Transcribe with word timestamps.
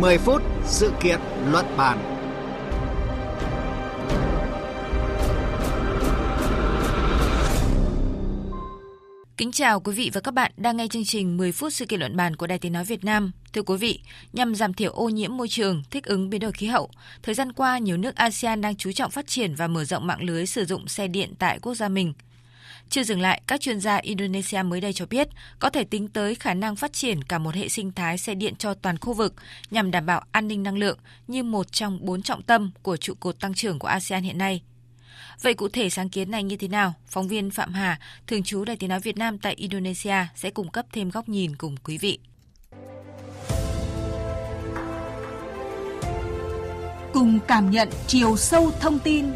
10 0.00 0.18
phút 0.18 0.42
sự 0.64 0.92
kiện 1.02 1.20
luận 1.50 1.66
bàn. 1.76 1.98
Kính 9.36 9.52
chào 9.52 9.80
quý 9.80 9.92
vị 9.92 10.10
và 10.14 10.20
các 10.20 10.34
bạn 10.34 10.52
đang 10.56 10.76
nghe 10.76 10.88
chương 10.88 11.04
trình 11.04 11.36
10 11.36 11.52
phút 11.52 11.72
sự 11.72 11.86
kiện 11.86 12.00
luận 12.00 12.16
bàn 12.16 12.36
của 12.36 12.46
Đài 12.46 12.58
Tiếng 12.58 12.72
Nói 12.72 12.84
Việt 12.84 13.04
Nam. 13.04 13.32
Thưa 13.52 13.62
quý 13.62 13.76
vị, 13.76 14.00
nhằm 14.32 14.54
giảm 14.54 14.74
thiểu 14.74 14.92
ô 14.92 15.08
nhiễm 15.08 15.36
môi 15.36 15.48
trường, 15.48 15.82
thích 15.90 16.04
ứng 16.04 16.30
biến 16.30 16.40
đổi 16.40 16.52
khí 16.52 16.66
hậu, 16.66 16.90
thời 17.22 17.34
gian 17.34 17.52
qua 17.52 17.78
nhiều 17.78 17.96
nước 17.96 18.16
ASEAN 18.16 18.60
đang 18.60 18.76
chú 18.76 18.92
trọng 18.92 19.10
phát 19.10 19.26
triển 19.26 19.54
và 19.54 19.66
mở 19.66 19.84
rộng 19.84 20.06
mạng 20.06 20.22
lưới 20.22 20.46
sử 20.46 20.64
dụng 20.64 20.88
xe 20.88 21.08
điện 21.08 21.34
tại 21.38 21.58
quốc 21.58 21.74
gia 21.74 21.88
mình– 21.88 22.12
chưa 22.90 23.02
dừng 23.02 23.20
lại, 23.20 23.42
các 23.46 23.60
chuyên 23.60 23.80
gia 23.80 23.96
Indonesia 23.96 24.62
mới 24.62 24.80
đây 24.80 24.92
cho 24.92 25.06
biết 25.06 25.28
có 25.58 25.70
thể 25.70 25.84
tính 25.84 26.08
tới 26.08 26.34
khả 26.34 26.54
năng 26.54 26.76
phát 26.76 26.92
triển 26.92 27.24
cả 27.24 27.38
một 27.38 27.54
hệ 27.54 27.68
sinh 27.68 27.92
thái 27.92 28.18
xe 28.18 28.34
điện 28.34 28.54
cho 28.56 28.74
toàn 28.74 28.98
khu 28.98 29.12
vực 29.12 29.34
nhằm 29.70 29.90
đảm 29.90 30.06
bảo 30.06 30.22
an 30.32 30.48
ninh 30.48 30.62
năng 30.62 30.78
lượng 30.78 30.98
như 31.26 31.42
một 31.42 31.72
trong 31.72 31.98
bốn 32.02 32.22
trọng 32.22 32.42
tâm 32.42 32.70
của 32.82 32.96
trụ 32.96 33.14
cột 33.20 33.40
tăng 33.40 33.54
trưởng 33.54 33.78
của 33.78 33.88
ASEAN 33.88 34.22
hiện 34.22 34.38
nay. 34.38 34.62
Vậy 35.42 35.54
cụ 35.54 35.68
thể 35.68 35.90
sáng 35.90 36.08
kiến 36.08 36.30
này 36.30 36.42
như 36.42 36.56
thế 36.56 36.68
nào? 36.68 36.94
Phóng 37.06 37.28
viên 37.28 37.50
Phạm 37.50 37.72
Hà, 37.72 37.98
thường 38.26 38.42
trú 38.42 38.64
Đài 38.64 38.76
Tiếng 38.76 38.90
Nói 38.90 39.00
Việt 39.00 39.16
Nam 39.16 39.38
tại 39.38 39.54
Indonesia 39.54 40.16
sẽ 40.34 40.50
cung 40.50 40.70
cấp 40.70 40.86
thêm 40.92 41.10
góc 41.10 41.28
nhìn 41.28 41.56
cùng 41.56 41.76
quý 41.84 41.98
vị. 41.98 42.18
Cùng 47.12 47.38
cảm 47.48 47.70
nhận 47.70 47.88
chiều 48.06 48.36
sâu 48.36 48.70
thông 48.80 48.98
tin 48.98 49.26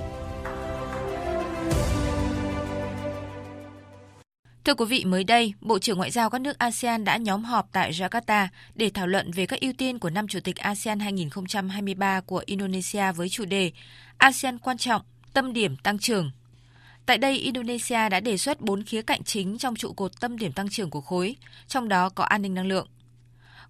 Thưa 4.64 4.74
quý 4.74 4.84
vị, 4.84 5.04
mới 5.04 5.24
đây, 5.24 5.54
Bộ 5.60 5.78
trưởng 5.78 5.98
Ngoại 5.98 6.10
giao 6.10 6.30
các 6.30 6.40
nước 6.40 6.58
ASEAN 6.58 7.04
đã 7.04 7.16
nhóm 7.16 7.44
họp 7.44 7.68
tại 7.72 7.92
Jakarta 7.92 8.46
để 8.74 8.90
thảo 8.94 9.06
luận 9.06 9.30
về 9.30 9.46
các 9.46 9.60
ưu 9.60 9.72
tiên 9.72 9.98
của 9.98 10.10
năm 10.10 10.28
Chủ 10.28 10.40
tịch 10.44 10.56
ASEAN 10.56 11.00
2023 11.00 12.20
của 12.20 12.42
Indonesia 12.46 13.12
với 13.12 13.28
chủ 13.28 13.44
đề 13.44 13.72
ASEAN 14.18 14.58
quan 14.58 14.78
trọng, 14.78 15.02
tâm 15.32 15.52
điểm 15.52 15.76
tăng 15.76 15.98
trưởng. 15.98 16.30
Tại 17.06 17.18
đây, 17.18 17.38
Indonesia 17.38 18.08
đã 18.08 18.20
đề 18.20 18.36
xuất 18.36 18.60
bốn 18.60 18.84
khía 18.84 19.02
cạnh 19.02 19.24
chính 19.24 19.58
trong 19.58 19.76
trụ 19.76 19.92
cột 19.92 20.20
tâm 20.20 20.38
điểm 20.38 20.52
tăng 20.52 20.68
trưởng 20.68 20.90
của 20.90 21.00
khối, 21.00 21.36
trong 21.68 21.88
đó 21.88 22.08
có 22.08 22.24
an 22.24 22.42
ninh 22.42 22.54
năng 22.54 22.66
lượng. 22.66 22.88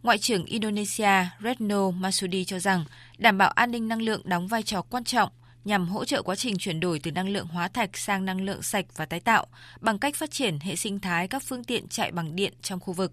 Ngoại 0.03 0.19
trưởng 0.19 0.45
Indonesia 0.45 1.27
Retno 1.43 1.91
Masudi 1.91 2.45
cho 2.45 2.59
rằng 2.59 2.85
đảm 3.19 3.39
bảo 3.39 3.51
an 3.51 3.71
ninh 3.71 3.89
năng 3.89 4.03
lượng 4.03 4.23
đóng 4.25 4.49
vai 4.49 4.63
trò 4.63 4.83
quan 4.83 5.05
trọng– 5.05 5.31
nhằm 5.65 5.89
hỗ 5.89 6.05
trợ 6.05 6.23
quá 6.23 6.37
trình 6.37 6.59
chuyển 6.59 6.81
đổi 6.81 6.99
từ 6.99 7.11
năng 7.11 7.29
lượng 7.29 7.47
hóa 7.47 7.69
thạch 7.69 7.97
sang 7.99 8.25
năng 8.25 8.41
lượng 8.41 8.63
sạch 8.63 8.87
và 8.97 9.07
tái 9.07 9.21
tạo 9.21 9.47
bằng 9.81 9.99
cách 9.99 10.15
phát 10.15 10.31
triển 10.31 10.59
hệ 10.61 10.77
sinh 10.77 11.01
thái 11.01 11.29
các 11.29 11.43
phương 11.43 11.65
tiện 11.65 11.89
chạy 11.89 12.13
bằng 12.13 12.37
điện 12.37 12.53
trong 12.63 12.81
khu 12.81 12.93
vực. 12.93 13.13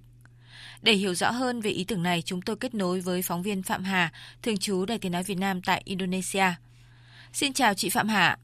Để 0.81 0.93
hiểu 0.93 1.15
rõ 1.15 1.31
hơn 1.31 1.61
về 1.61 1.71
ý 1.71 1.83
tưởng 1.83 2.03
này, 2.03 2.21
chúng 2.21 2.41
tôi 2.41 2.55
kết 2.55 2.73
nối 2.75 2.99
với 2.99 3.21
phóng 3.21 3.43
viên 3.43 3.63
Phạm 3.63 3.83
Hà, 3.83 4.11
thường 4.41 4.57
trú 4.57 4.85
Đài 4.85 4.99
Tiếng 4.99 5.11
Nói 5.11 5.23
Việt 5.23 5.37
Nam 5.37 5.61
tại 5.61 5.81
Indonesia. 5.85 6.45
Xin 7.33 7.53
chào 7.53 7.73
chị 7.73 7.89
Phạm 7.89 8.07
Hà. 8.07 8.37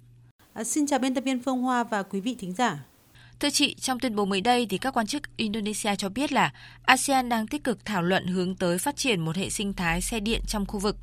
À, 0.53 0.63
xin 0.63 0.87
chào 0.87 0.99
biên 0.99 1.15
tập 1.15 1.23
viên 1.23 1.43
Phương 1.43 1.61
Hoa 1.61 1.83
và 1.83 2.03
quý 2.03 2.19
vị 2.19 2.35
thính 2.39 2.53
giả. 2.53 2.79
Thưa 3.39 3.49
chị, 3.49 3.75
trong 3.79 3.99
tuyên 3.99 4.15
bố 4.15 4.25
mới 4.25 4.41
đây 4.41 4.67
thì 4.69 4.77
các 4.77 4.97
quan 4.97 5.07
chức 5.07 5.37
Indonesia 5.37 5.95
cho 5.95 6.09
biết 6.09 6.31
là 6.31 6.53
ASEAN 6.85 7.29
đang 7.29 7.47
tích 7.47 7.63
cực 7.63 7.85
thảo 7.85 8.01
luận 8.01 8.27
hướng 8.27 8.55
tới 8.55 8.77
phát 8.77 8.95
triển 8.95 9.19
một 9.19 9.35
hệ 9.35 9.49
sinh 9.49 9.73
thái 9.73 10.01
xe 10.01 10.19
điện 10.19 10.41
trong 10.47 10.65
khu 10.65 10.79
vực. 10.79 10.95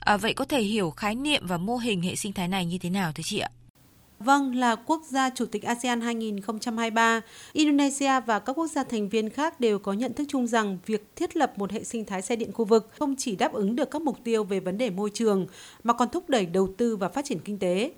À, 0.00 0.16
vậy 0.16 0.34
có 0.34 0.44
thể 0.44 0.62
hiểu 0.62 0.90
khái 0.90 1.14
niệm 1.14 1.46
và 1.46 1.56
mô 1.56 1.76
hình 1.76 2.02
hệ 2.02 2.16
sinh 2.16 2.32
thái 2.32 2.48
này 2.48 2.66
như 2.66 2.78
thế 2.78 2.90
nào 2.90 3.12
thưa 3.12 3.22
chị 3.22 3.38
ạ? 3.38 3.50
Vâng, 4.18 4.54
là 4.54 4.74
quốc 4.74 5.02
gia 5.10 5.30
chủ 5.30 5.46
tịch 5.46 5.62
ASEAN 5.62 6.00
2023, 6.00 7.20
Indonesia 7.52 8.20
và 8.26 8.38
các 8.38 8.52
quốc 8.52 8.66
gia 8.66 8.84
thành 8.84 9.08
viên 9.08 9.30
khác 9.30 9.60
đều 9.60 9.78
có 9.78 9.92
nhận 9.92 10.12
thức 10.12 10.24
chung 10.28 10.46
rằng 10.46 10.78
việc 10.86 11.16
thiết 11.16 11.36
lập 11.36 11.52
một 11.56 11.72
hệ 11.72 11.84
sinh 11.84 12.04
thái 12.04 12.22
xe 12.22 12.36
điện 12.36 12.52
khu 12.52 12.64
vực 12.64 12.88
không 12.98 13.14
chỉ 13.18 13.36
đáp 13.36 13.52
ứng 13.52 13.76
được 13.76 13.90
các 13.90 14.02
mục 14.02 14.18
tiêu 14.24 14.44
về 14.44 14.60
vấn 14.60 14.78
đề 14.78 14.90
môi 14.90 15.10
trường 15.14 15.46
mà 15.84 15.92
còn 15.94 16.08
thúc 16.08 16.28
đẩy 16.28 16.46
đầu 16.46 16.74
tư 16.76 16.96
và 16.96 17.08
phát 17.08 17.24
triển 17.24 17.38
kinh 17.38 17.58
tế. 17.58 17.92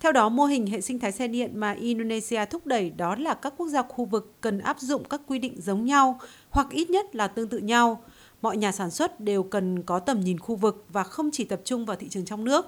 Theo 0.00 0.12
đó, 0.12 0.28
mô 0.28 0.44
hình 0.44 0.66
hệ 0.66 0.80
sinh 0.80 0.98
thái 0.98 1.12
xe 1.12 1.28
điện 1.28 1.60
mà 1.60 1.72
Indonesia 1.72 2.44
thúc 2.44 2.66
đẩy 2.66 2.90
đó 2.90 3.14
là 3.14 3.34
các 3.34 3.54
quốc 3.56 3.68
gia 3.68 3.82
khu 3.82 4.04
vực 4.04 4.34
cần 4.40 4.58
áp 4.58 4.80
dụng 4.80 5.04
các 5.04 5.20
quy 5.26 5.38
định 5.38 5.60
giống 5.60 5.84
nhau 5.84 6.20
hoặc 6.50 6.66
ít 6.70 6.90
nhất 6.90 7.14
là 7.14 7.28
tương 7.28 7.48
tự 7.48 7.58
nhau– 7.58 8.02
mọi 8.42 8.56
nhà 8.56 8.72
sản 8.72 8.90
xuất 8.90 9.20
đều 9.20 9.42
cần 9.42 9.82
có 9.82 9.98
tầm 9.98 10.20
nhìn 10.20 10.38
khu 10.38 10.56
vực 10.56 10.84
và 10.88 11.04
không 11.04 11.30
chỉ 11.32 11.44
tập 11.44 11.60
trung 11.64 11.86
vào 11.86 11.96
thị 11.96 12.08
trường 12.08 12.24
trong 12.24 12.44
nước. 12.44 12.66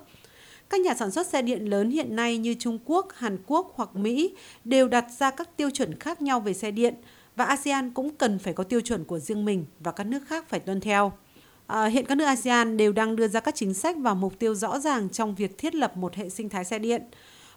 Các 0.71 0.81
nhà 0.81 0.95
sản 0.95 1.11
xuất 1.11 1.27
xe 1.27 1.43
điện 1.43 1.65
lớn 1.71 1.91
hiện 1.91 2.17
nay 2.17 2.39
như 2.39 2.55
Trung 2.59 2.79
Quốc, 2.85 3.09
Hàn 3.15 3.39
Quốc 3.47 3.73
hoặc 3.77 3.97
Mỹ 3.97 4.35
đều 4.65 4.89
đặt 4.89 5.07
ra 5.19 5.31
các 5.31 5.57
tiêu 5.57 5.71
chuẩn 5.71 5.99
khác 5.99 6.23
nhau 6.23 6.41
về 6.41 6.55
xe 6.55 6.71
điện 6.71 6.95
và 7.37 7.45
ASEAN 7.45 7.91
cũng 7.91 8.17
cần 8.17 8.39
phải 8.39 8.53
có 8.53 8.65
tiêu 8.65 8.81
chuẩn 8.81 9.05
của 9.05 9.19
riêng 9.19 9.45
mình 9.45 9.65
và 9.81 9.93
các 9.93 10.05
nước 10.05 10.23
khác 10.27 10.49
phải 10.49 10.61
tuân 10.61 10.81
theo. 10.81 11.13
À, 11.67 11.87
hiện 11.87 12.07
các 12.07 12.15
nước 12.15 12.25
ASEAN 12.25 12.77
đều 12.77 12.93
đang 12.93 13.17
đưa 13.17 13.29
ra 13.29 13.41
các 13.41 13.55
chính 13.55 13.75
sách 13.75 13.97
và 13.99 14.15
mục 14.15 14.39
tiêu 14.39 14.55
rõ 14.55 14.79
ràng 14.79 15.09
trong 15.09 15.35
việc 15.35 15.59
thiết 15.59 15.75
lập 15.75 15.97
một 15.97 16.15
hệ 16.15 16.29
sinh 16.29 16.49
thái 16.49 16.65
xe 16.65 16.79
điện. 16.79 17.03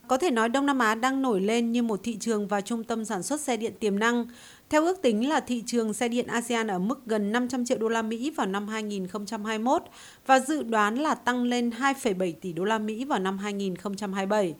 Có 0.07 0.17
thể 0.17 0.31
nói 0.31 0.49
Đông 0.49 0.65
Nam 0.65 0.79
Á 0.79 0.95
đang 0.95 1.21
nổi 1.21 1.41
lên 1.41 1.71
như 1.71 1.83
một 1.83 1.99
thị 2.03 2.17
trường 2.19 2.47
và 2.47 2.61
trung 2.61 2.83
tâm 2.83 3.05
sản 3.05 3.23
xuất 3.23 3.41
xe 3.41 3.57
điện 3.57 3.73
tiềm 3.79 3.99
năng. 3.99 4.25
Theo 4.69 4.85
ước 4.85 5.01
tính 5.01 5.29
là 5.29 5.39
thị 5.39 5.63
trường 5.65 5.93
xe 5.93 6.07
điện 6.07 6.27
ASEAN 6.27 6.67
ở 6.67 6.79
mức 6.79 7.05
gần 7.05 7.31
500 7.31 7.65
triệu 7.65 7.77
đô 7.77 7.87
la 7.87 8.01
Mỹ 8.01 8.29
vào 8.29 8.47
năm 8.47 8.67
2021 8.67 9.83
và 10.25 10.39
dự 10.39 10.63
đoán 10.63 10.95
là 10.95 11.15
tăng 11.15 11.43
lên 11.43 11.69
2,7 11.69 12.33
tỷ 12.41 12.53
đô 12.53 12.63
la 12.63 12.79
Mỹ 12.79 13.05
vào 13.05 13.19
năm 13.19 13.37
2027. 13.37 14.55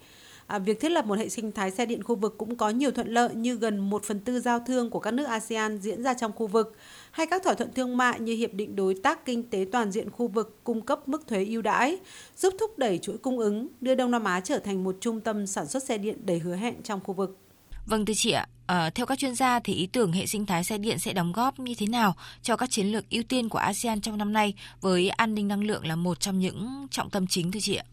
À, 0.48 0.60
việc 0.60 0.80
thiết 0.80 0.92
lập 0.92 1.06
một 1.06 1.20
hệ 1.20 1.30
sinh 1.30 1.52
thái 1.52 1.72
xe 1.72 1.86
điện 1.86 2.04
khu 2.04 2.16
vực 2.16 2.36
cũng 2.38 2.56
có 2.56 2.70
nhiều 2.70 2.92
thuận 2.92 3.08
lợi 3.08 3.36
như 3.36 3.56
gần 3.56 3.80
1 3.80 4.04
phần 4.04 4.20
tư 4.20 4.40
giao 4.40 4.60
thương 4.60 4.90
của 4.90 5.00
các 5.00 5.12
nước 5.12 5.24
ASEAN 5.24 5.78
diễn 5.78 6.04
ra 6.04 6.14
trong 6.14 6.32
khu 6.32 6.48
vực, 6.48 6.76
hay 7.12 7.28
các 7.28 7.44
thỏa 7.44 7.54
thuận 7.54 7.74
thương 7.74 7.98
mại 7.98 8.20
như 8.20 8.36
Hiệp 8.36 8.54
định 8.54 8.76
Đối 8.76 8.96
tác 9.04 9.26
Kinh 9.26 9.44
tế 9.44 9.66
Toàn 9.72 9.92
diện 9.92 10.10
khu 10.10 10.28
vực 10.28 10.60
cung 10.64 10.82
cấp 10.82 11.08
mức 11.08 11.28
thuế 11.28 11.46
ưu 11.46 11.62
đãi, 11.62 11.98
giúp 12.38 12.54
thúc 12.60 12.78
đẩy 12.78 12.98
chuỗi 12.98 13.18
cung 13.18 13.40
ứng, 13.40 13.68
đưa 13.82 13.96
Đông 13.96 14.12
Nam 14.12 14.24
Á 14.24 14.40
trở 14.40 14.60
thành 14.60 14.84
một 14.84 14.98
trung 15.02 15.22
tâm 15.22 15.48
sản 15.48 15.68
xuất 15.68 15.84
xe 15.84 15.98
điện 15.98 16.26
đầy 16.26 16.40
hứa 16.40 16.56
hẹn 16.56 16.76
trong 16.84 17.00
khu 17.04 17.14
vực. 17.14 17.38
Vâng 17.86 18.06
thưa 18.06 18.14
chị 18.18 18.32
ạ, 18.32 18.48
à, 18.68 18.90
theo 18.90 19.06
các 19.06 19.20
chuyên 19.20 19.36
gia 19.36 19.60
thì 19.60 19.74
ý 19.74 19.88
tưởng 19.88 20.12
hệ 20.12 20.26
sinh 20.26 20.46
thái 20.46 20.64
xe 20.64 20.78
điện 20.78 21.00
sẽ 21.00 21.14
đóng 21.14 21.32
góp 21.32 21.60
như 21.60 21.74
thế 21.78 21.88
nào 21.88 22.16
cho 22.42 22.56
các 22.56 22.70
chiến 22.70 22.88
lược 22.88 23.10
ưu 23.10 23.24
tiên 23.24 23.50
của 23.50 23.58
ASEAN 23.58 24.02
trong 24.02 24.18
năm 24.18 24.34
nay 24.34 24.54
với 24.82 25.10
an 25.10 25.36
ninh 25.36 25.48
năng 25.48 25.64
lượng 25.64 25.88
là 25.88 25.96
một 25.96 26.20
trong 26.20 26.40
những 26.40 26.88
trọng 26.92 27.10
tâm 27.10 27.28
chính 27.28 27.52
thưa 27.52 27.60
chị 27.60 27.76
ạ? 27.76 27.86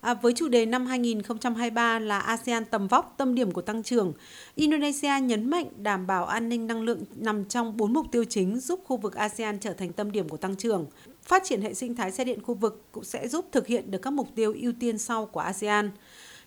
À, 0.00 0.14
với 0.14 0.32
chủ 0.32 0.48
đề 0.48 0.66
năm 0.66 0.86
2023 0.86 1.98
là 1.98 2.18
ASEAN 2.18 2.64
tầm 2.64 2.88
vóc 2.88 3.14
tâm 3.16 3.34
điểm 3.34 3.52
của 3.52 3.62
tăng 3.62 3.82
trưởng, 3.82 4.12
Indonesia 4.54 5.20
nhấn 5.22 5.50
mạnh 5.50 5.66
đảm 5.76 6.06
bảo 6.06 6.26
an 6.26 6.48
ninh 6.48 6.66
năng 6.66 6.82
lượng 6.82 7.04
nằm 7.16 7.44
trong 7.44 7.76
bốn 7.76 7.92
mục 7.92 8.06
tiêu 8.12 8.24
chính 8.24 8.60
giúp 8.60 8.80
khu 8.84 8.96
vực 8.96 9.14
ASEAN 9.14 9.58
trở 9.58 9.72
thành 9.72 9.92
tâm 9.92 10.12
điểm 10.12 10.28
của 10.28 10.36
tăng 10.36 10.56
trưởng. 10.56 10.86
Phát 11.22 11.42
triển 11.44 11.62
hệ 11.62 11.74
sinh 11.74 11.94
thái 11.94 12.10
xe 12.10 12.24
điện 12.24 12.42
khu 12.42 12.54
vực 12.54 12.84
cũng 12.92 13.04
sẽ 13.04 13.28
giúp 13.28 13.46
thực 13.52 13.66
hiện 13.66 13.90
được 13.90 13.98
các 14.02 14.12
mục 14.12 14.28
tiêu 14.34 14.54
ưu 14.60 14.72
tiên 14.80 14.98
sau 14.98 15.26
của 15.26 15.40
ASEAN. 15.40 15.90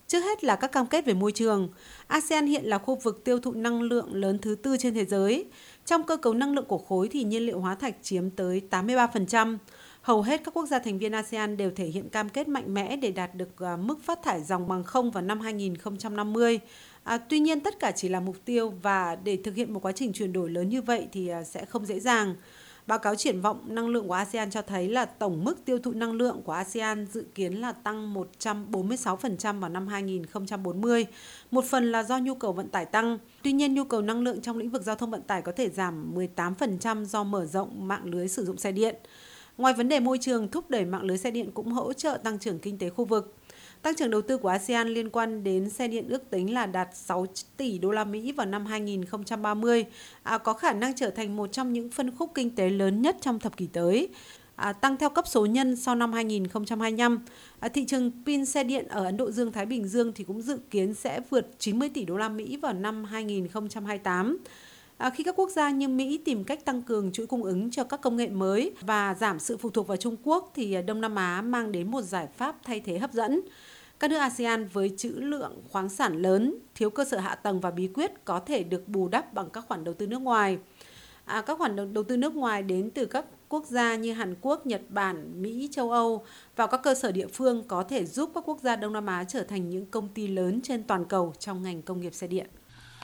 Trước 0.07 0.19
hết 0.19 0.43
là 0.43 0.55
các 0.55 0.71
cam 0.71 0.87
kết 0.87 1.05
về 1.05 1.13
môi 1.13 1.31
trường. 1.31 1.69
ASEAN 2.07 2.45
hiện 2.45 2.65
là 2.65 2.77
khu 2.77 2.95
vực 2.95 3.23
tiêu 3.23 3.39
thụ 3.39 3.51
năng 3.51 3.81
lượng 3.81 4.15
lớn 4.15 4.37
thứ 4.41 4.55
tư 4.55 4.77
trên 4.79 4.93
thế 4.93 5.05
giới. 5.05 5.45
Trong 5.85 6.03
cơ 6.03 6.17
cấu 6.17 6.33
năng 6.33 6.55
lượng 6.55 6.65
của 6.65 6.77
khối 6.77 7.09
thì 7.11 7.23
nhiên 7.23 7.45
liệu 7.45 7.59
hóa 7.59 7.75
thạch 7.75 7.95
chiếm 8.01 8.29
tới 8.29 8.61
83% 8.69 9.57
hầu 10.03 10.21
hết 10.21 10.41
các 10.43 10.53
quốc 10.53 10.65
gia 10.65 10.79
thành 10.79 10.97
viên 10.97 11.11
ASEAN 11.11 11.57
đều 11.57 11.71
thể 11.71 11.85
hiện 11.85 12.09
cam 12.09 12.29
kết 12.29 12.47
mạnh 12.47 12.73
mẽ 12.73 12.95
để 12.95 13.11
đạt 13.11 13.35
được 13.35 13.59
à, 13.59 13.77
mức 13.77 14.03
phát 14.03 14.19
thải 14.23 14.43
dòng 14.43 14.67
bằng 14.67 14.83
không 14.83 15.11
vào 15.11 15.23
năm 15.23 15.39
2050. 15.39 16.59
À, 17.03 17.17
tuy 17.17 17.39
nhiên 17.39 17.59
tất 17.59 17.79
cả 17.79 17.91
chỉ 17.91 18.09
là 18.09 18.19
mục 18.19 18.35
tiêu 18.45 18.73
và 18.81 19.15
để 19.15 19.37
thực 19.43 19.55
hiện 19.55 19.73
một 19.73 19.79
quá 19.79 19.91
trình 19.91 20.13
chuyển 20.13 20.33
đổi 20.33 20.49
lớn 20.49 20.69
như 20.69 20.81
vậy 20.81 21.07
thì 21.11 21.27
à, 21.27 21.43
sẽ 21.43 21.65
không 21.65 21.85
dễ 21.85 21.99
dàng. 21.99 22.35
Báo 22.87 22.99
cáo 22.99 23.15
triển 23.15 23.41
vọng 23.41 23.59
năng 23.67 23.87
lượng 23.87 24.07
của 24.07 24.13
ASEAN 24.13 24.51
cho 24.51 24.61
thấy 24.61 24.89
là 24.89 25.05
tổng 25.05 25.43
mức 25.43 25.65
tiêu 25.65 25.79
thụ 25.79 25.91
năng 25.91 26.11
lượng 26.11 26.41
của 26.45 26.51
ASEAN 26.51 27.07
dự 27.11 27.25
kiến 27.35 27.53
là 27.53 27.71
tăng 27.71 28.13
146% 28.39 29.59
vào 29.59 29.69
năm 29.69 29.87
2040. 29.87 31.05
Một 31.51 31.65
phần 31.65 31.91
là 31.91 32.03
do 32.03 32.17
nhu 32.17 32.35
cầu 32.35 32.53
vận 32.53 32.69
tải 32.69 32.85
tăng. 32.85 33.17
Tuy 33.41 33.51
nhiên, 33.51 33.73
nhu 33.73 33.83
cầu 33.83 34.01
năng 34.01 34.21
lượng 34.21 34.41
trong 34.41 34.57
lĩnh 34.57 34.69
vực 34.69 34.81
giao 34.81 34.95
thông 34.95 35.11
vận 35.11 35.21
tải 35.21 35.41
có 35.41 35.51
thể 35.51 35.69
giảm 35.69 36.15
18% 36.15 37.03
do 37.03 37.23
mở 37.23 37.45
rộng 37.45 37.87
mạng 37.87 38.05
lưới 38.05 38.27
sử 38.27 38.45
dụng 38.45 38.57
xe 38.57 38.71
điện. 38.71 38.95
Ngoài 39.57 39.73
vấn 39.73 39.89
đề 39.89 39.99
môi 39.99 40.17
trường, 40.17 40.47
thúc 40.47 40.69
đẩy 40.69 40.85
mạng 40.85 41.03
lưới 41.03 41.17
xe 41.17 41.31
điện 41.31 41.51
cũng 41.53 41.71
hỗ 41.71 41.93
trợ 41.93 42.17
tăng 42.23 42.39
trưởng 42.39 42.59
kinh 42.59 42.77
tế 42.77 42.89
khu 42.89 43.05
vực. 43.05 43.35
Tăng 43.81 43.95
trưởng 43.95 44.11
đầu 44.11 44.21
tư 44.21 44.37
của 44.37 44.49
ASEAN 44.49 44.87
liên 44.87 45.09
quan 45.09 45.43
đến 45.43 45.69
xe 45.69 45.87
điện 45.87 46.09
ước 46.09 46.29
tính 46.29 46.53
là 46.53 46.65
đạt 46.65 46.89
6 46.93 47.25
tỷ 47.57 47.77
đô 47.77 47.91
la 47.91 48.03
Mỹ 48.03 48.31
vào 48.31 48.45
năm 48.45 48.65
2030, 48.65 49.85
à, 50.23 50.37
có 50.37 50.53
khả 50.53 50.73
năng 50.73 50.95
trở 50.95 51.09
thành 51.09 51.35
một 51.35 51.51
trong 51.51 51.73
những 51.73 51.89
phân 51.91 52.15
khúc 52.15 52.31
kinh 52.35 52.55
tế 52.55 52.69
lớn 52.69 53.01
nhất 53.01 53.17
trong 53.21 53.39
thập 53.39 53.57
kỷ 53.57 53.67
tới. 53.67 54.09
À, 54.55 54.73
tăng 54.73 54.97
theo 54.97 55.09
cấp 55.09 55.27
số 55.27 55.45
nhân 55.45 55.75
sau 55.75 55.95
năm 55.95 56.13
2025. 56.13 57.19
À, 57.59 57.69
thị 57.69 57.85
trường 57.85 58.11
pin 58.25 58.45
xe 58.45 58.63
điện 58.63 58.87
ở 58.87 59.05
Ấn 59.05 59.17
Độ 59.17 59.31
Dương 59.31 59.51
Thái 59.51 59.65
Bình 59.65 59.87
Dương 59.87 60.11
thì 60.15 60.23
cũng 60.23 60.41
dự 60.41 60.59
kiến 60.71 60.93
sẽ 60.93 61.19
vượt 61.29 61.47
90 61.59 61.89
tỷ 61.89 62.05
đô 62.05 62.17
la 62.17 62.29
Mỹ 62.29 62.57
vào 62.57 62.73
năm 62.73 63.03
2028. 63.03 64.37
À, 64.97 65.09
khi 65.09 65.23
các 65.23 65.35
quốc 65.35 65.49
gia 65.49 65.69
như 65.69 65.87
Mỹ 65.87 66.17
tìm 66.25 66.43
cách 66.43 66.65
tăng 66.65 66.81
cường 66.81 67.11
chuỗi 67.11 67.27
cung 67.27 67.43
ứng 67.43 67.71
cho 67.71 67.83
các 67.83 68.01
công 68.01 68.15
nghệ 68.15 68.27
mới 68.27 68.71
và 68.81 69.15
giảm 69.19 69.39
sự 69.39 69.57
phụ 69.57 69.69
thuộc 69.69 69.87
vào 69.87 69.97
Trung 69.97 70.15
Quốc 70.23 70.51
thì 70.55 70.73
à, 70.73 70.81
Đông 70.81 71.01
Nam 71.01 71.15
Á 71.15 71.41
mang 71.41 71.71
đến 71.71 71.91
một 71.91 72.01
giải 72.01 72.27
pháp 72.37 72.55
thay 72.63 72.79
thế 72.79 72.97
hấp 72.97 73.13
dẫn. 73.13 73.41
Các 73.99 74.09
nước 74.11 74.17
ASEAN 74.17 74.67
với 74.67 74.93
trữ 74.97 75.09
lượng 75.09 75.61
khoáng 75.71 75.89
sản 75.89 76.21
lớn, 76.21 76.55
thiếu 76.75 76.89
cơ 76.89 77.05
sở 77.05 77.17
hạ 77.17 77.35
tầng 77.35 77.59
và 77.59 77.71
bí 77.71 77.87
quyết 77.87 78.25
có 78.25 78.39
thể 78.39 78.63
được 78.63 78.87
bù 78.87 79.07
đắp 79.07 79.33
bằng 79.33 79.49
các 79.49 79.65
khoản 79.67 79.83
đầu 79.83 79.93
tư 79.93 80.07
nước 80.07 80.21
ngoài. 80.21 80.57
À, 81.25 81.41
các 81.41 81.57
khoản 81.57 81.93
đầu 81.93 82.03
tư 82.03 82.17
nước 82.17 82.35
ngoài 82.35 82.63
đến 82.63 82.89
từ 82.89 83.05
các 83.05 83.25
quốc 83.49 83.65
gia 83.65 83.95
như 83.95 84.13
Hàn 84.13 84.35
Quốc, 84.41 84.65
Nhật 84.65 84.81
Bản, 84.89 85.41
Mỹ, 85.41 85.69
châu 85.71 85.91
Âu 85.91 86.25
vào 86.55 86.67
các 86.67 86.83
cơ 86.83 86.95
sở 86.95 87.11
địa 87.11 87.27
phương 87.27 87.63
có 87.67 87.83
thể 87.83 88.05
giúp 88.05 88.31
các 88.35 88.43
quốc 88.47 88.59
gia 88.61 88.75
Đông 88.75 88.93
Nam 88.93 89.05
Á 89.05 89.23
trở 89.23 89.43
thành 89.43 89.69
những 89.69 89.85
công 89.85 90.09
ty 90.09 90.27
lớn 90.27 90.61
trên 90.61 90.83
toàn 90.83 91.05
cầu 91.05 91.33
trong 91.39 91.63
ngành 91.63 91.81
công 91.81 92.01
nghiệp 92.01 92.13
xe 92.13 92.27
điện. 92.27 92.47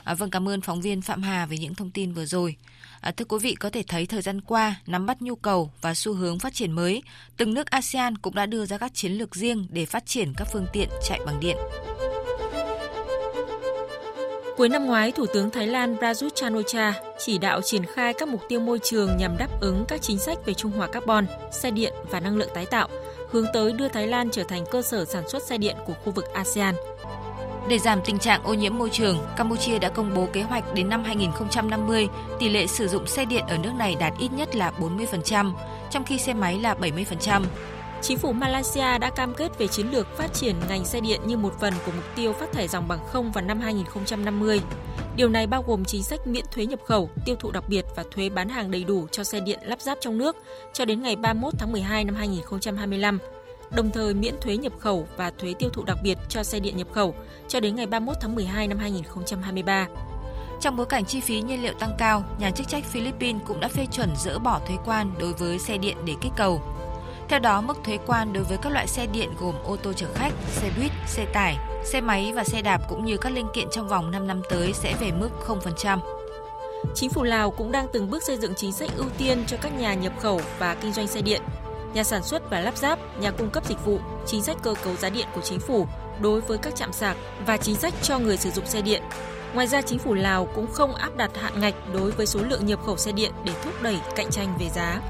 À, 0.04 0.14
vâng, 0.14 0.30
cảm 0.30 0.48
ơn 0.48 0.60
phóng 0.60 0.80
viên 0.80 1.02
Phạm 1.02 1.22
Hà 1.22 1.46
về 1.46 1.58
những 1.58 1.74
thông 1.74 1.90
tin 1.90 2.12
vừa 2.12 2.26
rồi. 2.26 2.56
À, 3.00 3.10
thưa 3.10 3.24
quý 3.24 3.38
vị, 3.42 3.54
có 3.54 3.70
thể 3.70 3.82
thấy 3.88 4.06
thời 4.06 4.22
gian 4.22 4.40
qua, 4.40 4.76
nắm 4.86 5.06
bắt 5.06 5.22
nhu 5.22 5.34
cầu 5.34 5.70
và 5.80 5.94
xu 5.94 6.14
hướng 6.14 6.38
phát 6.38 6.54
triển 6.54 6.72
mới, 6.72 7.02
từng 7.36 7.54
nước 7.54 7.70
ASEAN 7.70 8.18
cũng 8.18 8.34
đã 8.34 8.46
đưa 8.46 8.66
ra 8.66 8.78
các 8.78 8.94
chiến 8.94 9.12
lược 9.12 9.36
riêng 9.36 9.66
để 9.70 9.86
phát 9.86 10.06
triển 10.06 10.32
các 10.36 10.48
phương 10.52 10.66
tiện 10.72 10.88
chạy 11.08 11.20
bằng 11.26 11.40
điện. 11.40 11.56
Cuối 14.56 14.68
năm 14.68 14.86
ngoái, 14.86 15.12
Thủ 15.12 15.26
tướng 15.34 15.50
Thái 15.50 15.66
Lan 15.66 15.96
Prayut 15.98 16.34
chan 16.34 16.54
o 16.54 16.62
chỉ 17.18 17.38
đạo 17.38 17.60
triển 17.62 17.82
khai 17.94 18.14
các 18.18 18.28
mục 18.28 18.40
tiêu 18.48 18.60
môi 18.60 18.78
trường 18.84 19.16
nhằm 19.16 19.36
đáp 19.38 19.60
ứng 19.60 19.84
các 19.88 20.02
chính 20.02 20.18
sách 20.18 20.38
về 20.46 20.54
trung 20.54 20.72
hòa 20.72 20.86
carbon, 20.86 21.26
xe 21.52 21.70
điện 21.70 21.92
và 22.10 22.20
năng 22.20 22.36
lượng 22.36 22.50
tái 22.54 22.66
tạo, 22.66 22.88
hướng 23.30 23.46
tới 23.52 23.72
đưa 23.72 23.88
Thái 23.88 24.06
Lan 24.06 24.28
trở 24.32 24.44
thành 24.44 24.64
cơ 24.70 24.82
sở 24.82 25.04
sản 25.04 25.28
xuất 25.28 25.42
xe 25.42 25.58
điện 25.58 25.76
của 25.86 25.94
khu 26.04 26.12
vực 26.12 26.24
ASEAN. 26.34 26.74
Để 27.70 27.78
giảm 27.78 28.00
tình 28.04 28.18
trạng 28.18 28.42
ô 28.44 28.54
nhiễm 28.54 28.78
môi 28.78 28.90
trường, 28.90 29.18
Campuchia 29.36 29.78
đã 29.78 29.88
công 29.88 30.14
bố 30.14 30.28
kế 30.32 30.42
hoạch 30.42 30.74
đến 30.74 30.88
năm 30.88 31.04
2050, 31.04 32.08
tỷ 32.38 32.48
lệ 32.48 32.66
sử 32.66 32.88
dụng 32.88 33.06
xe 33.06 33.24
điện 33.24 33.44
ở 33.48 33.58
nước 33.58 33.70
này 33.78 33.96
đạt 34.00 34.12
ít 34.18 34.32
nhất 34.32 34.56
là 34.56 34.72
40%, 34.80 35.52
trong 35.90 36.04
khi 36.04 36.18
xe 36.18 36.34
máy 36.34 36.58
là 36.60 36.74
70%. 36.74 37.44
Chính 38.02 38.18
phủ 38.18 38.32
Malaysia 38.32 38.98
đã 38.98 39.10
cam 39.10 39.34
kết 39.34 39.58
về 39.58 39.66
chiến 39.66 39.90
lược 39.90 40.16
phát 40.16 40.34
triển 40.34 40.54
ngành 40.68 40.84
xe 40.84 41.00
điện 41.00 41.20
như 41.26 41.36
một 41.36 41.60
phần 41.60 41.74
của 41.86 41.92
mục 41.96 42.04
tiêu 42.16 42.32
phát 42.32 42.52
thải 42.52 42.68
dòng 42.68 42.88
bằng 42.88 43.00
không 43.06 43.32
vào 43.32 43.44
năm 43.44 43.60
2050. 43.60 44.60
Điều 45.16 45.28
này 45.28 45.46
bao 45.46 45.64
gồm 45.66 45.84
chính 45.84 46.02
sách 46.02 46.26
miễn 46.26 46.44
thuế 46.52 46.66
nhập 46.66 46.80
khẩu, 46.86 47.10
tiêu 47.24 47.36
thụ 47.36 47.50
đặc 47.50 47.64
biệt 47.68 47.84
và 47.96 48.04
thuế 48.10 48.28
bán 48.28 48.48
hàng 48.48 48.70
đầy 48.70 48.84
đủ 48.84 49.06
cho 49.10 49.24
xe 49.24 49.40
điện 49.40 49.58
lắp 49.62 49.80
ráp 49.80 49.98
trong 50.00 50.18
nước 50.18 50.36
cho 50.72 50.84
đến 50.84 51.02
ngày 51.02 51.16
31 51.16 51.54
tháng 51.58 51.72
12 51.72 52.04
năm 52.04 52.14
2025, 52.14 53.18
đồng 53.70 53.90
thời 53.90 54.14
miễn 54.14 54.34
thuế 54.40 54.56
nhập 54.56 54.72
khẩu 54.78 55.08
và 55.16 55.30
thuế 55.38 55.54
tiêu 55.58 55.70
thụ 55.70 55.84
đặc 55.84 55.98
biệt 56.02 56.18
cho 56.28 56.42
xe 56.42 56.60
điện 56.60 56.76
nhập 56.76 56.88
khẩu 56.92 57.14
cho 57.48 57.60
đến 57.60 57.76
ngày 57.76 57.86
31 57.86 58.16
tháng 58.20 58.34
12 58.34 58.68
năm 58.68 58.78
2023. 58.78 59.86
Trong 60.60 60.76
bối 60.76 60.86
cảnh 60.86 61.04
chi 61.04 61.20
phí 61.20 61.40
nhiên 61.40 61.62
liệu 61.62 61.72
tăng 61.72 61.94
cao, 61.98 62.24
nhà 62.38 62.50
chức 62.50 62.68
trách 62.68 62.84
Philippines 62.84 63.42
cũng 63.46 63.60
đã 63.60 63.68
phê 63.68 63.86
chuẩn 63.92 64.10
dỡ 64.16 64.38
bỏ 64.38 64.60
thuế 64.66 64.76
quan 64.84 65.12
đối 65.20 65.32
với 65.32 65.58
xe 65.58 65.78
điện 65.78 65.96
để 66.04 66.14
kích 66.20 66.32
cầu. 66.36 66.62
Theo 67.28 67.38
đó, 67.38 67.60
mức 67.60 67.78
thuế 67.84 67.98
quan 68.06 68.32
đối 68.32 68.44
với 68.44 68.58
các 68.62 68.72
loại 68.72 68.86
xe 68.86 69.06
điện 69.06 69.30
gồm 69.40 69.54
ô 69.64 69.76
tô 69.76 69.92
chở 69.92 70.06
khách, 70.14 70.32
xe 70.48 70.70
buýt, 70.78 70.90
xe 71.06 71.24
tải, 71.24 71.56
xe 71.84 72.00
máy 72.00 72.32
và 72.34 72.44
xe 72.44 72.62
đạp 72.62 72.80
cũng 72.88 73.04
như 73.04 73.16
các 73.16 73.32
linh 73.32 73.46
kiện 73.54 73.68
trong 73.70 73.88
vòng 73.88 74.10
5 74.10 74.26
năm 74.26 74.42
tới 74.50 74.72
sẽ 74.72 74.94
về 75.00 75.12
mức 75.12 75.30
0%. 75.46 75.98
Chính 76.94 77.10
phủ 77.10 77.22
Lào 77.22 77.50
cũng 77.50 77.72
đang 77.72 77.86
từng 77.92 78.10
bước 78.10 78.22
xây 78.22 78.36
dựng 78.36 78.54
chính 78.56 78.72
sách 78.72 78.90
ưu 78.96 79.06
tiên 79.18 79.44
cho 79.46 79.56
các 79.60 79.78
nhà 79.78 79.94
nhập 79.94 80.12
khẩu 80.20 80.40
và 80.58 80.74
kinh 80.74 80.92
doanh 80.92 81.06
xe 81.06 81.22
điện, 81.22 81.42
nhà 81.94 82.04
sản 82.04 82.22
xuất 82.22 82.50
và 82.50 82.60
lắp 82.60 82.76
ráp, 82.76 82.98
nhà 83.20 83.30
cung 83.30 83.50
cấp 83.50 83.68
dịch 83.68 83.84
vụ, 83.84 83.98
chính 84.26 84.42
sách 84.42 84.56
cơ 84.62 84.74
cấu 84.84 84.96
giá 84.96 85.10
điện 85.10 85.26
của 85.34 85.40
chính 85.40 85.60
phủ 85.60 85.86
đối 86.20 86.40
với 86.40 86.58
các 86.58 86.76
trạm 86.76 86.92
sạc 86.92 87.16
và 87.46 87.56
chính 87.56 87.76
sách 87.76 87.94
cho 88.02 88.18
người 88.18 88.36
sử 88.36 88.50
dụng 88.50 88.66
xe 88.66 88.82
điện. 88.82 89.02
Ngoài 89.54 89.66
ra, 89.66 89.82
chính 89.82 89.98
phủ 89.98 90.14
Lào 90.14 90.46
cũng 90.54 90.66
không 90.72 90.94
áp 90.94 91.16
đặt 91.16 91.30
hạn 91.36 91.60
ngạch 91.60 91.74
đối 91.92 92.10
với 92.10 92.26
số 92.26 92.40
lượng 92.42 92.66
nhập 92.66 92.80
khẩu 92.86 92.96
xe 92.96 93.12
điện 93.12 93.32
để 93.44 93.52
thúc 93.64 93.82
đẩy 93.82 93.96
cạnh 94.16 94.30
tranh 94.30 94.56
về 94.60 94.68
giá. 94.68 95.00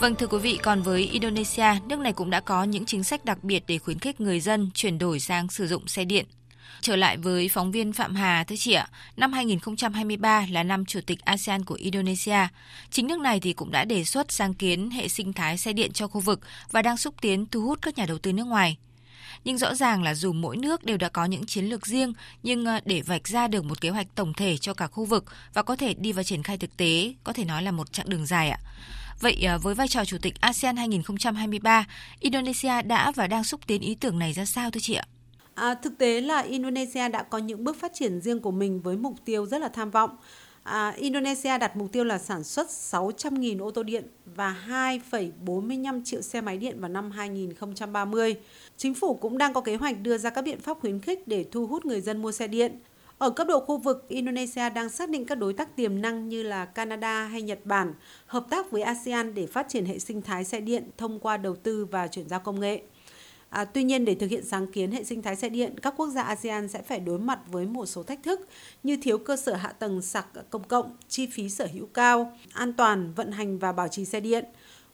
Vâng 0.00 0.14
thưa 0.14 0.26
quý 0.26 0.38
vị, 0.38 0.58
còn 0.62 0.82
với 0.82 1.02
Indonesia, 1.02 1.66
nước 1.86 1.98
này 1.98 2.12
cũng 2.12 2.30
đã 2.30 2.40
có 2.40 2.64
những 2.64 2.84
chính 2.84 3.04
sách 3.04 3.24
đặc 3.24 3.44
biệt 3.44 3.64
để 3.66 3.78
khuyến 3.78 3.98
khích 3.98 4.20
người 4.20 4.40
dân 4.40 4.70
chuyển 4.74 4.98
đổi 4.98 5.20
sang 5.20 5.48
sử 5.48 5.66
dụng 5.66 5.88
xe 5.88 6.04
điện. 6.04 6.26
Trở 6.80 6.96
lại 6.96 7.16
với 7.16 7.48
phóng 7.48 7.72
viên 7.72 7.92
Phạm 7.92 8.14
Hà, 8.14 8.44
thưa 8.44 8.56
chị 8.56 8.72
ạ, 8.72 8.88
năm 9.16 9.32
2023 9.32 10.46
là 10.50 10.62
năm 10.62 10.84
chủ 10.84 11.00
tịch 11.06 11.20
ASEAN 11.24 11.64
của 11.64 11.74
Indonesia. 11.74 12.48
Chính 12.90 13.06
nước 13.06 13.20
này 13.20 13.40
thì 13.40 13.52
cũng 13.52 13.70
đã 13.70 13.84
đề 13.84 14.04
xuất 14.04 14.32
sáng 14.32 14.54
kiến 14.54 14.90
hệ 14.90 15.08
sinh 15.08 15.32
thái 15.32 15.58
xe 15.58 15.72
điện 15.72 15.92
cho 15.92 16.08
khu 16.08 16.20
vực 16.20 16.40
và 16.70 16.82
đang 16.82 16.96
xúc 16.96 17.14
tiến 17.20 17.46
thu 17.46 17.60
hút 17.60 17.78
các 17.82 17.98
nhà 17.98 18.06
đầu 18.06 18.18
tư 18.18 18.32
nước 18.32 18.46
ngoài. 18.46 18.76
Nhưng 19.44 19.58
rõ 19.58 19.74
ràng 19.74 20.02
là 20.02 20.14
dù 20.14 20.32
mỗi 20.32 20.56
nước 20.56 20.84
đều 20.84 20.96
đã 20.96 21.08
có 21.08 21.24
những 21.24 21.46
chiến 21.46 21.64
lược 21.64 21.86
riêng, 21.86 22.12
nhưng 22.42 22.64
ờ, 22.64 22.80
để 22.84 23.02
vạch 23.02 23.28
ra 23.28 23.48
được 23.48 23.64
một 23.64 23.80
kế 23.80 23.90
hoạch 23.90 24.06
tổng 24.14 24.32
thể 24.34 24.56
cho 24.56 24.74
cả 24.74 24.86
khu 24.86 25.04
vực 25.04 25.24
và 25.54 25.62
có 25.62 25.76
thể 25.76 25.94
đi 25.94 26.12
vào 26.12 26.24
triển 26.24 26.42
khai 26.42 26.58
thực 26.58 26.76
tế, 26.76 27.14
có 27.24 27.32
thể 27.32 27.44
nói 27.44 27.62
là 27.62 27.70
một 27.70 27.92
chặng 27.92 28.08
đường 28.08 28.26
dài 28.26 28.50
ạ. 28.50 28.58
Vậy 29.20 29.42
ờ, 29.42 29.58
với 29.58 29.74
vai 29.74 29.88
trò 29.88 30.04
chủ 30.04 30.18
tịch 30.22 30.34
ASEAN 30.40 30.76
2023, 30.76 31.84
Indonesia 32.20 32.82
đã 32.82 33.10
và 33.10 33.26
đang 33.26 33.44
xúc 33.44 33.60
tiến 33.66 33.80
ý 33.80 33.94
tưởng 33.94 34.18
này 34.18 34.32
ra 34.32 34.44
sao 34.44 34.70
thưa 34.70 34.80
chị 34.80 34.94
ạ? 34.94 35.04
À, 35.56 35.74
thực 35.74 35.98
tế 35.98 36.20
là 36.20 36.40
Indonesia 36.40 37.08
đã 37.08 37.22
có 37.22 37.38
những 37.38 37.64
bước 37.64 37.76
phát 37.76 37.94
triển 37.94 38.20
riêng 38.20 38.40
của 38.40 38.50
mình 38.50 38.80
với 38.80 38.96
mục 38.96 39.14
tiêu 39.24 39.46
rất 39.46 39.60
là 39.60 39.68
tham 39.68 39.90
vọng. 39.90 40.10
À, 40.62 40.90
Indonesia 40.90 41.58
đặt 41.58 41.76
mục 41.76 41.92
tiêu 41.92 42.04
là 42.04 42.18
sản 42.18 42.44
xuất 42.44 42.66
600.000 42.68 43.62
ô 43.62 43.70
tô 43.70 43.82
điện 43.82 44.04
và 44.24 44.56
2,45 44.68 46.02
triệu 46.04 46.22
xe 46.22 46.40
máy 46.40 46.56
điện 46.56 46.80
vào 46.80 46.88
năm 46.88 47.10
2030. 47.10 48.34
Chính 48.76 48.94
phủ 48.94 49.14
cũng 49.14 49.38
đang 49.38 49.54
có 49.54 49.60
kế 49.60 49.76
hoạch 49.76 50.00
đưa 50.00 50.18
ra 50.18 50.30
các 50.30 50.42
biện 50.42 50.60
pháp 50.60 50.80
khuyến 50.80 51.00
khích 51.00 51.28
để 51.28 51.44
thu 51.52 51.66
hút 51.66 51.86
người 51.86 52.00
dân 52.00 52.22
mua 52.22 52.32
xe 52.32 52.48
điện. 52.48 52.78
Ở 53.18 53.30
cấp 53.30 53.46
độ 53.46 53.60
khu 53.60 53.78
vực, 53.78 54.08
Indonesia 54.08 54.70
đang 54.70 54.88
xác 54.88 55.10
định 55.10 55.24
các 55.24 55.34
đối 55.34 55.52
tác 55.52 55.76
tiềm 55.76 56.02
năng 56.02 56.28
như 56.28 56.42
là 56.42 56.64
Canada 56.64 57.24
hay 57.24 57.42
Nhật 57.42 57.58
Bản 57.64 57.94
hợp 58.26 58.46
tác 58.50 58.70
với 58.70 58.82
ASEAN 58.82 59.34
để 59.34 59.46
phát 59.46 59.66
triển 59.68 59.84
hệ 59.84 59.98
sinh 59.98 60.22
thái 60.22 60.44
xe 60.44 60.60
điện 60.60 60.90
thông 60.96 61.20
qua 61.20 61.36
đầu 61.36 61.56
tư 61.56 61.84
và 61.84 62.06
chuyển 62.06 62.28
giao 62.28 62.40
công 62.40 62.60
nghệ. 62.60 62.82
À, 63.48 63.64
tuy 63.64 63.84
nhiên 63.84 64.04
để 64.04 64.14
thực 64.14 64.30
hiện 64.30 64.44
sáng 64.44 64.66
kiến 64.66 64.90
hệ 64.90 65.04
sinh 65.04 65.22
thái 65.22 65.36
xe 65.36 65.48
điện, 65.48 65.74
các 65.82 65.94
quốc 65.96 66.08
gia 66.08 66.22
ASEAN 66.22 66.68
sẽ 66.68 66.82
phải 66.82 67.00
đối 67.00 67.18
mặt 67.18 67.40
với 67.46 67.66
một 67.66 67.86
số 67.86 68.02
thách 68.02 68.22
thức 68.22 68.48
như 68.82 68.98
thiếu 69.02 69.18
cơ 69.18 69.36
sở 69.36 69.54
hạ 69.54 69.68
tầng 69.68 70.02
sạc 70.02 70.26
công 70.50 70.64
cộng, 70.68 70.96
chi 71.08 71.26
phí 71.26 71.48
sở 71.50 71.68
hữu 71.72 71.86
cao, 71.86 72.32
an 72.52 72.72
toàn, 72.72 73.12
vận 73.16 73.32
hành 73.32 73.58
và 73.58 73.72
bảo 73.72 73.88
trì 73.88 74.04
xe 74.04 74.20
điện. 74.20 74.44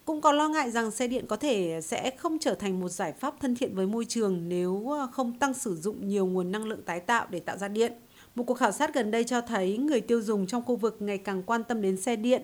Cũng 0.04 0.20
có 0.20 0.32
lo 0.32 0.48
ngại 0.48 0.70
rằng 0.70 0.90
xe 0.90 1.08
điện 1.08 1.26
có 1.28 1.36
thể 1.36 1.80
sẽ 1.82 2.10
không 2.18 2.38
trở 2.38 2.54
thành 2.54 2.80
một 2.80 2.88
giải 2.88 3.12
pháp 3.12 3.40
thân 3.40 3.54
thiện 3.54 3.74
với 3.74 3.86
môi 3.86 4.04
trường 4.04 4.48
nếu 4.48 4.88
ờ, 4.88 5.08
không 5.12 5.38
tăng 5.38 5.54
sử 5.54 5.76
dụng 5.76 6.08
nhiều 6.08 6.26
nguồn 6.26 6.52
năng 6.52 6.64
lượng 6.64 6.82
tái 6.82 7.00
tạo 7.00 7.26
để 7.30 7.40
tạo 7.40 7.56
ra 7.58 7.68
điện. 7.68 7.92
Một 8.34 8.44
cuộc 8.44 8.54
khảo 8.54 8.72
sát 8.72 8.94
gần 8.94 9.10
đây 9.10 9.24
cho 9.24 9.40
thấy 9.40 9.76
người 9.76 10.00
tiêu 10.00 10.22
dùng 10.22 10.46
trong 10.46 10.62
khu 10.64 10.76
vực 10.76 10.96
ngày 11.00 11.18
càng 11.18 11.42
quan 11.42 11.64
tâm 11.64 11.82
đến 11.82 11.96
xe 11.96 12.16
điện. 12.16 12.42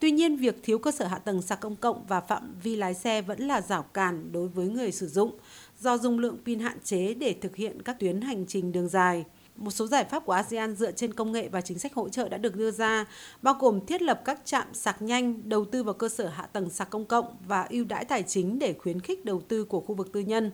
Tuy 0.00 0.10
nhiên, 0.10 0.36
việc 0.36 0.62
thiếu 0.62 0.78
cơ 0.78 0.90
sở 0.90 1.06
hạ 1.06 1.18
tầng 1.18 1.42
sạc 1.42 1.60
công 1.60 1.76
cộng 1.76 2.04
và 2.08 2.20
phạm 2.20 2.54
vi 2.62 2.76
lái 2.76 2.94
xe 2.94 3.22
vẫn 3.22 3.40
là 3.40 3.60
rào 3.60 3.82
cản 3.82 4.32
đối 4.32 4.48
với 4.48 4.68
người 4.68 4.92
sử 4.92 5.08
dụng 5.08 5.30
do 5.80 5.98
dung 5.98 6.18
lượng 6.18 6.38
pin 6.44 6.58
hạn 6.58 6.78
chế 6.84 7.14
để 7.14 7.34
thực 7.40 7.56
hiện 7.56 7.82
các 7.82 7.98
tuyến 8.00 8.20
hành 8.20 8.46
trình 8.46 8.72
đường 8.72 8.88
dài. 8.88 9.24
Một 9.56 9.70
số 9.70 9.86
giải 9.86 10.04
pháp 10.04 10.24
của 10.26 10.32
ASEAN 10.32 10.74
dựa 10.74 10.92
trên 10.92 11.14
công 11.14 11.32
nghệ 11.32 11.48
và 11.48 11.60
chính 11.60 11.78
sách 11.78 11.94
hỗ 11.94 12.08
trợ 12.08 12.28
đã 12.28 12.38
được 12.38 12.56
đưa 12.56 12.70
ra, 12.70 13.06
bao 13.42 13.54
gồm 13.60 13.86
thiết 13.86 14.02
lập 14.02 14.22
các 14.24 14.40
trạm 14.44 14.74
sạc 14.74 15.02
nhanh, 15.02 15.48
đầu 15.48 15.64
tư 15.64 15.82
vào 15.82 15.94
cơ 15.94 16.08
sở 16.08 16.28
hạ 16.28 16.46
tầng 16.46 16.70
sạc 16.70 16.90
công 16.90 17.04
cộng 17.04 17.36
và 17.46 17.66
ưu 17.70 17.84
đãi 17.84 18.04
tài 18.04 18.22
chính 18.22 18.58
để 18.58 18.74
khuyến 18.78 19.00
khích 19.00 19.24
đầu 19.24 19.40
tư 19.48 19.64
của 19.64 19.80
khu 19.80 19.94
vực 19.94 20.12
tư 20.12 20.20
nhân. 20.20 20.50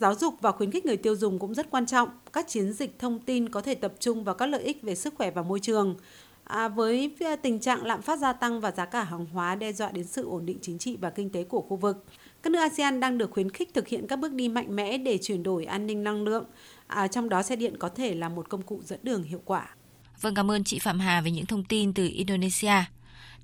Giáo 0.00 0.14
dục 0.14 0.34
và 0.40 0.52
khuyến 0.52 0.70
khích 0.70 0.86
người 0.86 0.96
tiêu 0.96 1.16
dùng 1.16 1.38
cũng 1.38 1.54
rất 1.54 1.70
quan 1.70 1.86
trọng. 1.86 2.08
Các 2.32 2.48
chiến 2.48 2.72
dịch 2.72 2.98
thông 2.98 3.18
tin 3.18 3.48
có 3.48 3.60
thể 3.60 3.74
tập 3.74 3.94
trung 4.00 4.24
vào 4.24 4.34
các 4.34 4.46
lợi 4.46 4.62
ích 4.62 4.82
về 4.82 4.94
sức 4.94 5.14
khỏe 5.14 5.30
và 5.30 5.42
môi 5.42 5.60
trường. 5.60 5.96
À, 6.44 6.68
với 6.68 7.14
à, 7.20 7.36
tình 7.36 7.60
trạng 7.60 7.86
lạm 7.86 8.02
phát 8.02 8.18
gia 8.18 8.32
tăng 8.32 8.60
và 8.60 8.70
giá 8.70 8.84
cả 8.84 9.04
hàng 9.04 9.26
hóa 9.26 9.54
đe 9.54 9.72
dọa 9.72 9.90
đến 9.90 10.04
sự 10.04 10.28
ổn 10.28 10.46
định 10.46 10.58
chính 10.62 10.78
trị 10.78 10.96
và 11.00 11.10
kinh 11.10 11.30
tế 11.30 11.44
của 11.44 11.60
khu 11.60 11.76
vực, 11.76 12.04
các 12.42 12.50
nước 12.50 12.58
ASEAN 12.58 13.00
đang 13.00 13.18
được 13.18 13.30
khuyến 13.30 13.50
khích 13.50 13.74
thực 13.74 13.88
hiện 13.88 14.06
các 14.06 14.18
bước 14.18 14.32
đi 14.32 14.48
mạnh 14.48 14.76
mẽ 14.76 14.98
để 14.98 15.18
chuyển 15.22 15.42
đổi 15.42 15.64
an 15.64 15.86
ninh 15.86 16.04
năng 16.04 16.24
lượng, 16.24 16.44
à, 16.86 17.08
trong 17.08 17.28
đó 17.28 17.42
xe 17.42 17.56
điện 17.56 17.76
có 17.78 17.88
thể 17.88 18.14
là 18.14 18.28
một 18.28 18.48
công 18.48 18.62
cụ 18.62 18.80
dẫn 18.84 18.98
đường 19.02 19.22
hiệu 19.22 19.42
quả. 19.44 19.74
Vâng, 20.20 20.34
cảm 20.34 20.50
ơn 20.50 20.64
chị 20.64 20.78
Phạm 20.78 21.00
Hà 21.00 21.20
về 21.20 21.30
những 21.30 21.46
thông 21.46 21.64
tin 21.64 21.92
từ 21.92 22.08
Indonesia. 22.12 22.84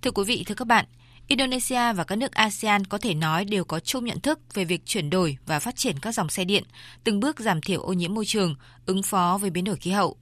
Thưa 0.03 0.11
quý 0.11 0.25
vị, 0.27 0.45
thưa 0.47 0.55
các 0.55 0.65
bạn, 0.65 0.85
Indonesia 1.27 1.93
và 1.93 2.05
các 2.05 2.17
nước 2.17 2.33
ASEAN 2.33 2.85
có 2.85 2.99
thể 2.99 3.15
nói 3.15 3.45
đều 3.45 3.65
có 3.65 3.81
chung 3.81 4.05
nhận 4.05 4.21
thức 4.21 4.55
về 4.55 4.65
việc 4.65 4.87
chuyển 4.87 5.11
đổi 5.11 5.37
và 5.47 5.59
phát 5.59 5.77
triển 5.77 5.99
các 5.99 6.15
dòng 6.15 6.29
xe 6.29 6.45
điện, 6.45 6.65
từng 7.05 7.21
bước 7.21 7.41
giảm 7.41 7.61
thiểu 7.61 7.81
ô 7.81 7.93
nhiễm 7.93 8.15
môi 8.15 8.25
trường, 8.25 8.55
ứng 8.87 9.03
phó 9.03 9.39
với 9.41 9.51
biến 9.51 9.65
đổi 9.65 9.77
khí 9.77 9.91
hậu. 9.91 10.17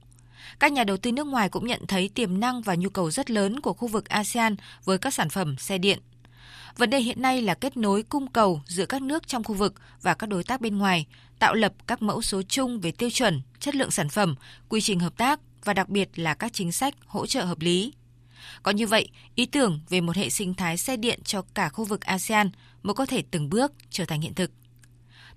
Các 0.59 0.71
nhà 0.71 0.83
đầu 0.83 0.97
tư 0.97 1.11
nước 1.11 1.27
ngoài 1.27 1.49
cũng 1.49 1.67
nhận 1.67 1.87
thấy 1.87 2.09
tiềm 2.09 2.39
năng 2.39 2.61
và 2.61 2.75
nhu 2.75 2.89
cầu 2.89 3.11
rất 3.11 3.31
lớn 3.31 3.59
của 3.59 3.73
khu 3.73 3.87
vực 3.87 4.09
ASEAN 4.09 4.55
với 4.85 4.97
các 4.97 5.13
sản 5.13 5.29
phẩm 5.29 5.57
xe 5.57 5.77
điện. 5.77 5.99
Vấn 6.77 6.89
đề 6.89 6.99
hiện 6.99 7.21
nay 7.21 7.41
là 7.41 7.53
kết 7.53 7.77
nối 7.77 8.03
cung 8.03 8.27
cầu 8.27 8.61
giữa 8.65 8.85
các 8.85 9.01
nước 9.01 9.27
trong 9.27 9.43
khu 9.43 9.55
vực 9.55 9.73
và 10.01 10.13
các 10.13 10.27
đối 10.27 10.43
tác 10.43 10.61
bên 10.61 10.77
ngoài, 10.77 11.07
tạo 11.39 11.53
lập 11.53 11.73
các 11.87 12.01
mẫu 12.01 12.21
số 12.21 12.41
chung 12.41 12.79
về 12.79 12.91
tiêu 12.91 13.09
chuẩn, 13.09 13.41
chất 13.59 13.75
lượng 13.75 13.91
sản 13.91 14.09
phẩm, 14.09 14.35
quy 14.69 14.81
trình 14.81 14.99
hợp 14.99 15.17
tác 15.17 15.39
và 15.63 15.73
đặc 15.73 15.89
biệt 15.89 16.09
là 16.15 16.33
các 16.33 16.53
chính 16.53 16.71
sách 16.71 16.93
hỗ 17.05 17.25
trợ 17.25 17.43
hợp 17.43 17.59
lý. 17.59 17.93
Có 18.63 18.71
như 18.71 18.87
vậy, 18.87 19.09
ý 19.35 19.45
tưởng 19.45 19.79
về 19.89 20.01
một 20.01 20.15
hệ 20.15 20.29
sinh 20.29 20.53
thái 20.53 20.77
xe 20.77 20.97
điện 20.97 21.19
cho 21.23 21.41
cả 21.53 21.69
khu 21.69 21.85
vực 21.85 22.01
ASEAN 22.01 22.49
mới 22.83 22.93
có 22.93 23.05
thể 23.05 23.23
từng 23.31 23.49
bước 23.49 23.71
trở 23.89 24.05
thành 24.05 24.21
hiện 24.21 24.33
thực. 24.33 24.51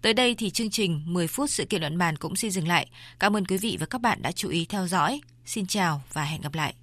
Tới 0.02 0.14
đây 0.14 0.34
thì 0.34 0.50
chương 0.50 0.70
trình 0.70 1.02
10 1.04 1.26
phút 1.26 1.50
sự 1.50 1.64
kiện 1.64 1.80
luận 1.80 1.98
bàn 1.98 2.16
cũng 2.16 2.36
xin 2.36 2.50
dừng 2.50 2.68
lại. 2.68 2.86
Cảm 3.18 3.36
ơn 3.36 3.44
quý 3.44 3.56
vị 3.56 3.76
và 3.80 3.86
các 3.86 4.00
bạn 4.00 4.22
đã 4.22 4.32
chú 4.32 4.48
ý 4.48 4.66
theo 4.68 4.86
dõi. 4.86 5.20
Xin 5.46 5.66
chào 5.66 6.02
và 6.12 6.24
hẹn 6.24 6.40
gặp 6.40 6.54
lại. 6.54 6.74